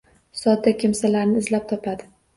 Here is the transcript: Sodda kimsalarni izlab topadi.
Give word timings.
Sodda 0.39 0.73
kimsalarni 0.83 1.45
izlab 1.45 1.69
topadi. 1.73 2.09